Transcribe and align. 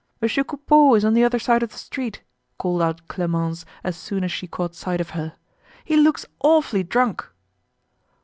"Monsieur 0.19 0.43
Coupeau 0.43 0.95
is 0.95 1.05
on 1.05 1.13
the 1.13 1.23
other 1.23 1.37
side 1.37 1.61
of 1.61 1.69
the 1.71 1.77
street," 1.77 2.23
called 2.57 2.81
out 2.81 3.07
Clemence 3.07 3.65
as 3.83 3.95
soon 3.95 4.23
as 4.23 4.31
she 4.31 4.47
caught 4.47 4.73
sight 4.73 4.99
of 4.99 5.11
her. 5.11 5.35
"He 5.85 5.95
looks 5.95 6.25
awfully 6.39 6.81
drunk." 6.81 7.29